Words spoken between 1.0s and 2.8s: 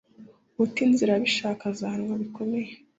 abishaka azahanwa bikomeye